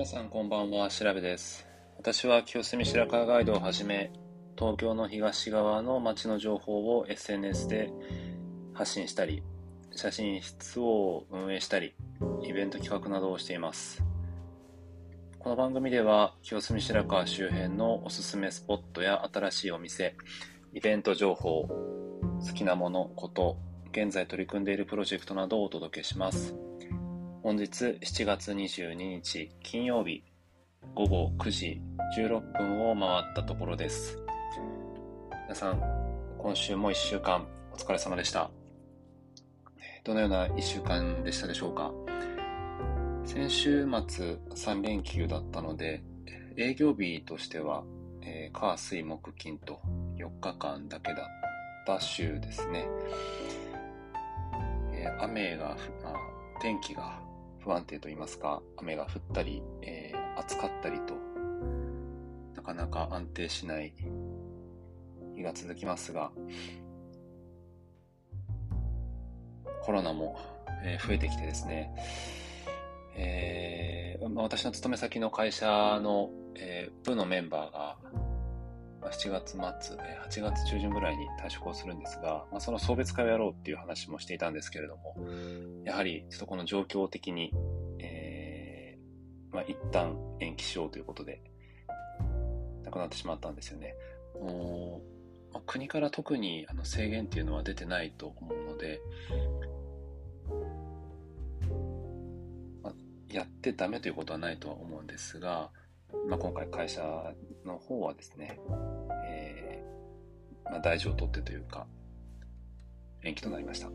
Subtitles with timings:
[0.00, 1.66] 皆さんこんばんは、調べです。
[1.98, 4.10] 私は清澄白河ガイドをはじめ、
[4.56, 7.92] 東京の東側の街の情報を SNS で
[8.72, 9.42] 発信したり、
[9.94, 11.94] 写真室を運営したり、
[12.48, 14.02] イベント企画などをしています。
[15.38, 20.16] この番組では、清澄白河周辺のおすすめスポットや新しいお店、
[20.72, 23.58] イベント情報、好きなもの、こと、
[23.92, 26.54] 現在取り組んでいるプロジェクトなどをお届けします。
[27.42, 30.22] 本日7月22日金曜日
[30.94, 31.80] 午後9時
[32.18, 34.18] 16分を回ったところです。
[35.44, 35.80] 皆さん、
[36.36, 38.50] 今週も1週間お疲れ様でした。
[40.04, 41.90] どのような1週間でしたでしょうか？
[43.24, 46.02] 先週末3連休だったので、
[46.58, 47.84] 営業日としては、
[48.20, 49.80] えー、火、水、木、金と
[50.18, 51.26] 4日間だけだっ
[51.86, 52.86] た週ですね。
[54.92, 56.14] えー、雨が、まあ、
[56.60, 57.18] 天気が
[57.60, 61.14] 不安定と言いますか、雨が降ったり、えー、暑かったりと、
[62.56, 63.92] なかなか安定しない
[65.36, 66.30] 日が続きますが、
[69.82, 70.38] コロナも、
[70.84, 71.94] えー、増えてきてですね、
[73.16, 77.96] えー、私の勤め先の会社の、えー、部のメンバーが、
[79.02, 85.16] 7月末、8月中旬ぐらいに退職をするんですが、まあ、その送別会をやろうっていう話もしていたんですけれども、
[85.84, 87.52] やはりちょっとこの状況的に、
[87.98, 91.42] えー、まあ、一旦延期しようということで、
[92.84, 93.94] 亡くなってしまったんですよね。
[94.34, 95.20] もう
[95.52, 99.00] まあ、国から特にあの制限っていうのは出てないと思うので、
[102.82, 102.92] まあ、
[103.28, 105.70] やってダメということはないとは思うんですが、
[106.28, 107.02] まあ、今回会社
[107.64, 108.58] の方はですね、
[109.26, 111.86] えー、まあ、大事を取ってというか、
[113.22, 113.90] 延期となりました。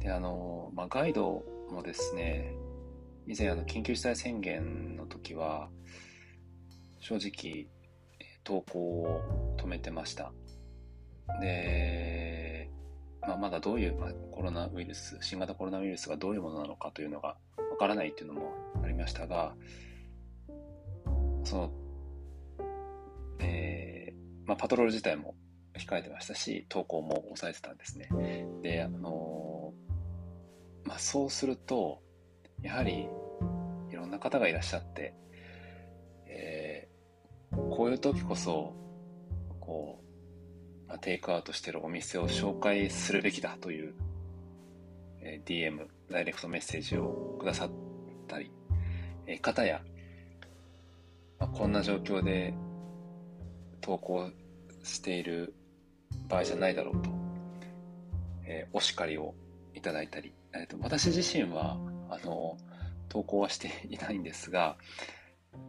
[0.00, 2.54] で、あの、まあ、ガイドもですね、
[3.26, 5.68] 以前あの緊急事態宣言の時は、
[7.00, 7.68] 正直、
[8.44, 10.32] 投稿を止めてました。
[11.40, 12.70] で、
[13.20, 17.36] まあ、まだどういう、ま、コロナウイルス、新型コロナウイルスがどういうものなのかというのが
[17.70, 18.52] わからないっていうのも
[18.82, 19.54] ありましたが、
[21.44, 21.70] その、
[23.40, 25.34] えー、まあ、パトロール自体も
[25.74, 28.08] 控えてましたし、投稿も抑えてたんですね。
[28.62, 32.02] で、あのー、まあ、そうすると、
[32.62, 33.08] やはり、
[33.90, 35.14] いろんな方がいらっしゃって、
[36.26, 38.74] えー、こういう時こそ、
[39.60, 40.00] こ
[40.86, 43.94] う、まあ、テイクアウトしてるお店を紹介するべきだという、
[45.20, 47.70] えー、DM、ダイレクトメッセージをくださっ
[48.28, 48.50] たり、
[49.26, 49.80] えー、方や、
[51.42, 52.54] まあ、こんな状況で
[53.80, 54.30] 投稿
[54.84, 55.56] している
[56.28, 57.10] 場合じゃないだろうと、
[58.46, 59.34] えー、お叱りを
[59.74, 61.78] いただいたり、えーと、私自身は
[62.10, 62.56] あの
[63.08, 64.76] 投稿はしていないんですが、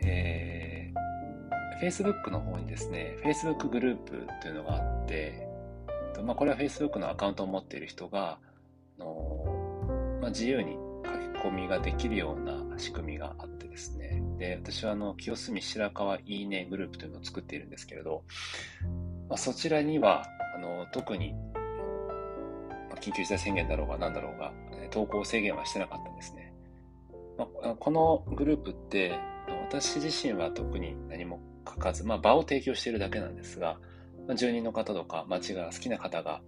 [0.00, 5.46] えー、Facebook の方にですね Facebook グループというのがあって、
[6.24, 8.38] まあ、これは Facebook のアカウントを持っている人が
[8.98, 13.57] あの、まあ、自由に書き込みができるような仕組みがあって
[14.38, 18.22] で、私はあの、清澄白河いいねグループというのを作っているんですけれど、
[19.28, 21.34] まあ、そちらには、あの、特に、
[23.00, 24.52] 緊急事態宣言だろうが何だろうが、
[24.90, 26.52] 投稿制限はしてなかったんですね。
[27.36, 29.18] まあ、このグループって、
[29.68, 33.78] 私自身は特に何も書かず、まあ、場を提供しているだけなんですが、
[34.26, 36.40] ま、住人の方とか街が好きな方が、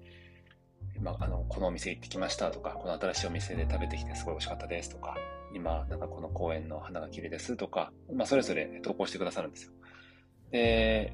[1.01, 5.17] まあ、あのこのお店行ってきましたとか、この新しいお店で食べてきてすごい美味しかったですとか、
[5.55, 9.73] 今、なんかこの公園の花が綺麗ですとか、まあ、それぞれ投稿してくださるんですよ。
[10.51, 11.13] で、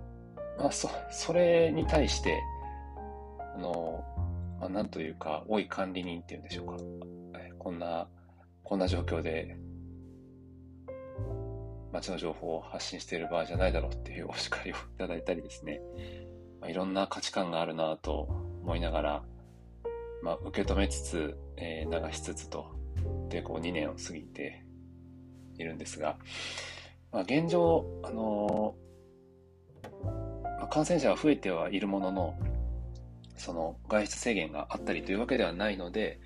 [0.58, 2.40] まあ、そ、それに対して、
[3.54, 4.04] あの、
[4.60, 6.76] まあ、なんというか、多い管理人っていうんでしょうか。
[7.58, 8.08] こんな、
[8.62, 9.56] こんな状況で、
[11.92, 15.80] 街の情報を発信している場合じゃないだろうっていう お叱りをいただいたりですね。
[16.60, 18.28] まあ、いろんな価値観があるなと
[18.62, 19.24] 思いながら、
[20.22, 22.74] まあ、受け止めつつ、えー、流しつつと
[23.28, 24.62] でこう2年を過ぎて
[25.58, 26.16] いるんですが、
[27.12, 28.74] まあ、現状、あの
[30.58, 32.34] まあ、感染者は増えてはいるものの、
[33.36, 36.20] その外出制限があったりというわけではないので、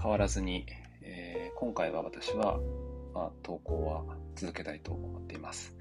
[0.00, 0.66] 変わらずに、
[1.02, 2.58] えー、今回は私は、
[3.14, 5.74] まあ、投稿は続けたいと思っています。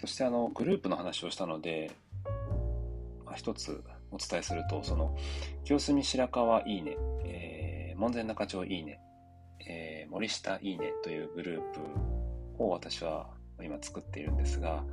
[0.00, 1.90] そしてあのグループの話をしたので、
[3.24, 5.16] まあ、一つお伝えすると、その
[5.64, 9.00] 清澄白河いいね、えー、門前仲町いいね、
[9.66, 11.60] えー、森下いいねというグルー
[12.56, 13.30] プを私は
[13.62, 14.84] 今作っているんですが、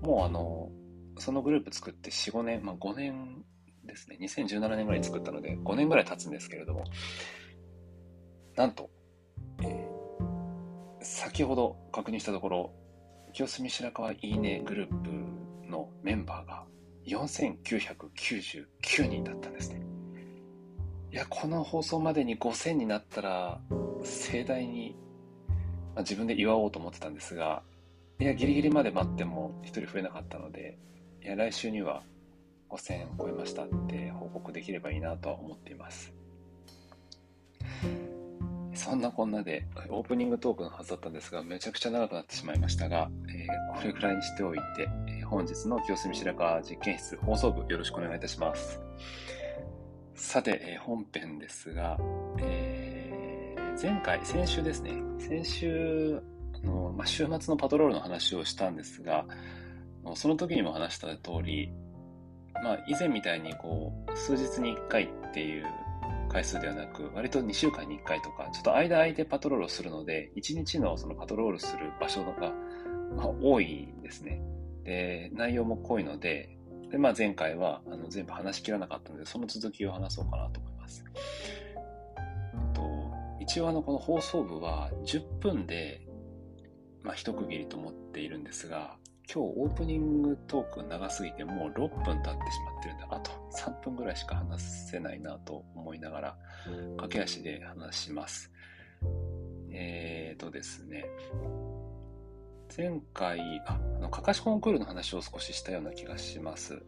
[0.00, 0.70] もうあの、
[1.18, 3.44] そのグループ作って4、5年、まあ5年
[3.84, 6.84] ですね、2017年ぐらいに作ったので5年ぐらい経つんですけれども、
[8.56, 8.90] なんと、
[9.62, 12.72] えー、先ほど確認したところ、
[13.32, 15.10] 清澄白河いいねグループ
[15.70, 16.64] のメンバーが
[17.06, 19.81] 4999人だったんですね。
[21.12, 23.60] いや、この放送までに5000になったら、
[24.02, 24.96] 盛大に、
[25.94, 27.62] まあ、自分で祝おうと思ってたんですが、
[28.18, 30.78] いや、ギリギリまで待っても1人増えなかったので、
[31.22, 32.02] いや、来週には
[32.70, 36.14] 5000を超えましたって報告できればいいなとは思っています。
[38.72, 48.80] そんなこんなでオープニングトークのはずだったんですが、めちゃくちゃ長くなってしまいましたが、えー、これぐらいにしておいて、えー、本日の清澄白河実験室放送部よろしくお願いいたします。
[50.14, 51.98] さて、えー、本編ですが、
[52.38, 56.22] えー、前回、先週ですね、先週、
[56.62, 59.24] あのま、週末のパトロールの話をしたんですが、
[60.14, 61.72] その時にも話した通り、
[62.62, 65.66] まあ、以前みたいにこう、数日に1回っていう
[66.28, 72.52] 回数ではなく、割と2週間に1回とか、ちょっと間空いてパトロールをするので、1日のそのパトロールする場所が、
[73.16, 74.42] まあ、多いんですね。
[74.84, 76.58] で、内容も濃いので、
[76.92, 81.02] でまあ、前回はあの全部話しきらなかったので、その続きを話そうかなと思います。
[82.74, 83.10] と
[83.40, 86.06] 一応あの、この放送部は10分で、
[87.02, 88.98] まあ、一区切りと思っているんですが、
[89.32, 92.34] 今日オープニングトーク長すぎてもう6分経ってし
[92.66, 96.36] まってるんで、あと3分ぐらいしか話せないなと思いながら、
[96.98, 98.52] 駆け足で話します。
[99.70, 101.06] えーとですね、
[102.74, 106.82] 前回、あ、あの、かかしコンクールの話を少ししたような気がします。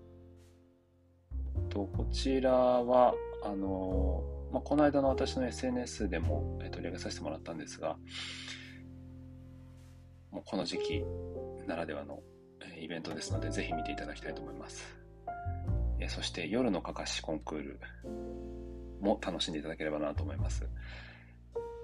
[1.68, 7.98] と、こちらは、あの、まあ、この間の私の SNS でも取り上げさせてもらったんですが、
[10.30, 11.04] もうこの時期
[11.66, 12.20] ならではの
[12.80, 14.98] イベントですので、ぜひ見ていただきたいと思います。
[16.08, 17.80] そして夜のかかしコンクール
[19.00, 20.66] も楽しんでいただければなと思います。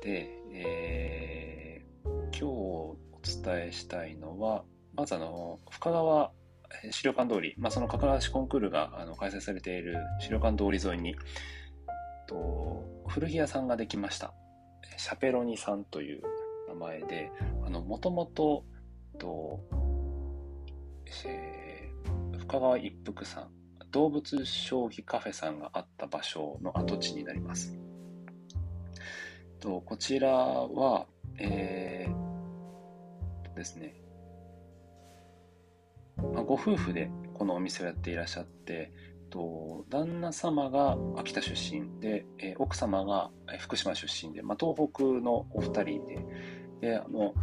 [0.02, 2.08] で、えー、
[2.38, 4.64] 今日お伝えしたいのは、
[4.94, 6.32] まずあの、深川
[6.90, 11.16] 資料館通り、まあ、そのかかしコンクールがあの開催されている資料館通り沿いに、
[12.26, 14.32] と古着屋さんができました。
[14.96, 16.22] シャペロニさんという
[16.68, 17.30] 名前で、
[17.64, 18.64] あの、もともと、
[19.18, 19.60] と、
[21.26, 23.50] えー、深川一福さん、
[23.90, 27.76] 動物将棋カフェさんがあった場所の跡地になります。
[29.58, 31.06] とこちらは、
[31.38, 32.09] えー、
[33.60, 33.94] ですね、
[36.32, 38.90] まあ、ご夫婦でこのお店をやっていらっしゃって、
[39.30, 46.26] と旦那様が秋田出身で、え、奥様が福島出身で、まあ、東北のお二人で
[46.80, 47.34] であの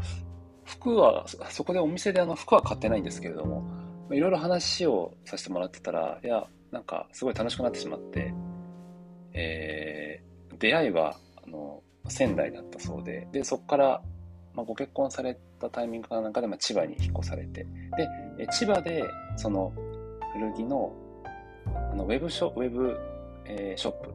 [0.65, 3.63] 服はそこでお店であの服は買ってないんですけれども
[4.11, 8.33] いろいろ話をさせてもらってたらいやなんかすごい楽しくなってしまって、
[9.33, 14.01] えー、出会いはあの仙台だったそうででそこから、
[14.57, 17.67] まあ、ご結婚されたタイミングかなんかで、まあ、千葉に引っ越されて
[18.35, 19.71] で千葉でその
[20.33, 20.93] 古着の
[21.91, 22.97] あのウェブショウェブ、
[23.45, 24.13] えー、ショップ、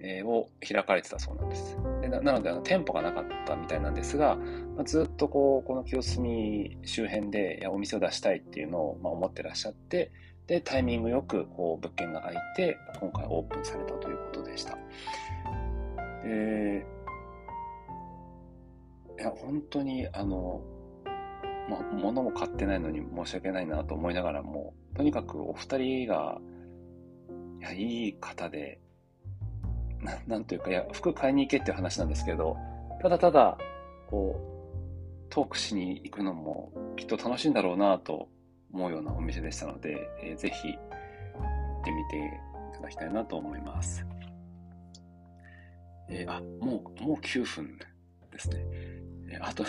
[0.00, 1.78] えー、を開かれてたそうなんです。
[2.02, 4.36] でなのであの店舗がなかったみたいなんですが、
[4.76, 10.10] まあ、ずっとこうこの清澄周辺でいやお店を出したいっていうのを、まあ、思ってらっしゃって
[10.48, 14.76] でタイミングよくこう物件が空いて今回オープンされたということでした。
[16.24, 16.84] で
[19.18, 20.62] いや本当にあの
[21.68, 26.38] ま、物も買ってないのに申し訳ないなと思いながらも、とにかくお二人が、
[27.60, 28.80] いや、いい方で、
[30.00, 32.56] ななんというか、いや、服買いに行けっていう話なんですけど、
[33.02, 33.58] ただただ、
[34.08, 38.28] こう、トークしに行くのもきっと楽しいんだろうなと
[38.72, 40.78] 思うようなお店でしたので、えー、ぜひ行
[41.80, 44.06] ってみていただきたいなと思います。
[46.08, 47.76] えー、あ、もう、もう9分
[48.30, 48.64] ですね。
[49.30, 49.64] え、あと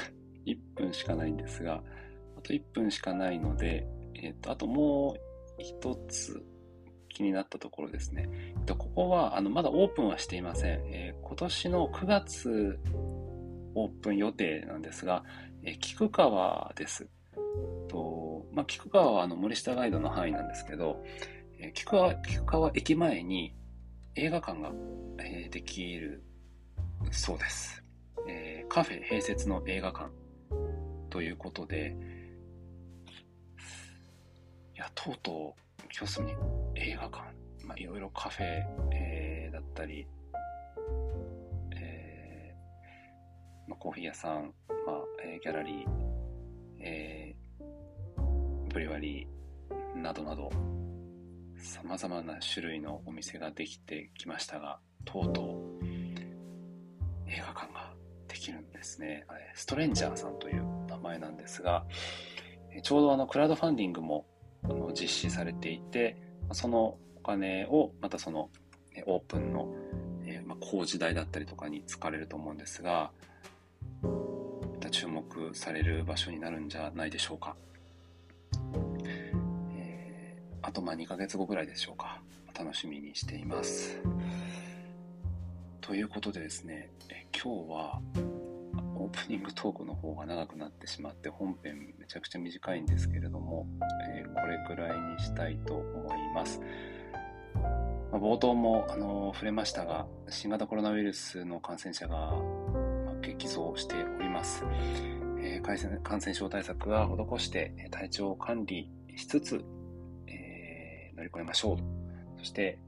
[0.45, 1.83] 1分しかないんですが、
[2.37, 5.15] あと1分しかないので、えっ、と、あとも
[5.59, 6.43] う一つ
[7.09, 8.29] 気になったところですね。
[8.31, 10.81] えっと、ここは、あの、まだオープンはしていません。
[10.87, 12.79] えー、今年の9月
[13.75, 15.23] オープン予定なんですが、
[15.63, 17.07] えー、菊川です。
[17.87, 21.03] と、まあ、菊川はあの森下ガイドの範囲なんですけど、
[21.59, 23.55] えー、菊川、菊川駅前に
[24.15, 24.71] 映画館が、
[25.19, 26.23] え、できる
[27.11, 27.83] そうです。
[28.69, 30.09] カフェ併設の映画館
[31.09, 31.95] ということで、
[34.75, 36.33] いや、とうとう、清澄に
[36.75, 37.23] 映画館、
[37.65, 40.05] まあ、いろいろカフェ、えー、だったり、
[41.75, 44.53] えーまあ、コーヒー屋さん、
[44.85, 45.85] まあえー、ギャラリー、
[46.79, 50.51] えー、ブリワリーなどなど、
[51.57, 55.85] 様々な種類のお店ができてきましたが、とうとう
[57.27, 57.96] 映画館が
[58.47, 59.25] きるんですね。
[59.53, 61.85] ストレンジャーさんという名前なんですが、
[62.81, 64.25] ちょうどあのクラウドファンディングも
[64.63, 66.17] あの実施されていて、
[66.53, 68.49] そのお金をまたその
[69.05, 69.67] オープンの、
[70.25, 73.11] え、ま、工事代だったりとかに使われると思うんですが、
[74.01, 74.09] ま
[74.79, 77.55] た注目される場所になるんじゃないでしょうか。
[79.03, 82.21] えー、あとまあ2ヶ月後ぐらいでしょうか。
[82.57, 83.99] 楽しみにしています。
[85.81, 88.01] ということでですね、え今日は
[88.95, 93.67] オープニングトークの方が長くなってしまって本編めちゃくちゃ短いんですけれども、
[94.09, 96.59] えー、これくらいにしたいと思います。
[98.11, 102.31] まあ、冒頭も、あの触れましたが、新型コロナウイルスの感染者が、
[103.05, 104.63] ま激増しております。
[105.39, 109.63] えー、感染症対策は施して体調を管理しつつ、
[110.27, 111.77] えー、乗り越えましょう。
[112.39, 112.79] そして、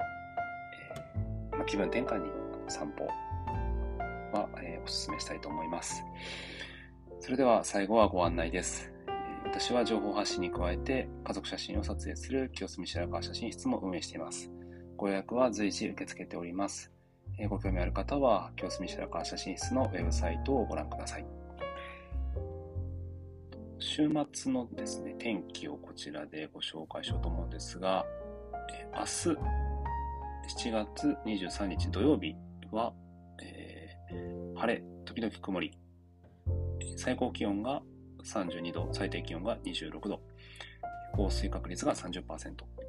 [1.52, 2.30] え、まあ、気分転換に
[2.68, 3.08] 散歩
[4.32, 6.04] は、えー、お勧めしたいと思います。
[7.20, 8.92] それでは最後はご案内です。
[9.46, 14.52] 私は情報発信に加えて家族写真を撮影する清澄白河写真室も運営しています。
[14.96, 16.92] ご予約は随時受け付けております。
[17.38, 21.26] えご興味ある方は、清澄白河写真室のウェブサイトをご覧ください。
[23.80, 28.06] 週末のですね、天気をこちらでご紹介しようと思うんですが、
[28.74, 29.30] え明日、
[30.68, 32.36] 7月23日土曜日
[32.72, 32.92] は、
[33.42, 33.79] えー、
[34.56, 35.72] 晴れ、時々曇り、
[36.98, 37.82] 最高気温が
[38.24, 40.22] 32度、最低気温が26度、
[41.14, 42.24] 降水確率が30%、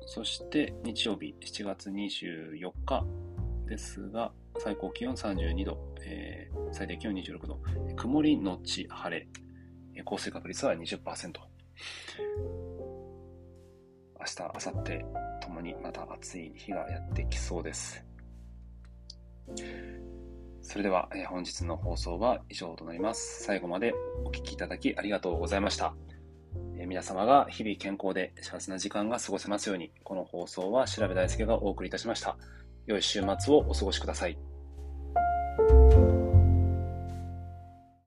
[0.07, 3.05] そして日曜日7月24日
[3.67, 7.59] ですが、最高気温32度、えー、最低気温26度、
[7.97, 9.29] 曇りのち晴れ、
[10.05, 11.01] 降水確率は20%。
[14.19, 15.05] 明日、明後日
[15.41, 18.05] ともにまた暑い日がやってきそうです。
[20.71, 23.43] それでは、えー、本日の放送は以上となります。
[23.43, 23.93] 最後まで
[24.25, 25.95] お聴きいただきありがとうございました。
[26.79, 32.37] え皆様が日々健康で幸せな時間が過ごせますように、この放送は調べ大輔がお送りいたしました。
[32.87, 34.39] 良い週末をお過ごしください。